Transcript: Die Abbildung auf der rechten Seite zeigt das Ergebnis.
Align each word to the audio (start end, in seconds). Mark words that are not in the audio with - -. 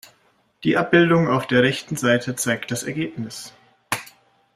Die 0.63 0.79
Abbildung 0.79 1.27
auf 1.27 1.45
der 1.45 1.61
rechten 1.61 1.95
Seite 1.95 2.35
zeigt 2.35 2.71
das 2.71 2.81
Ergebnis. 2.81 3.53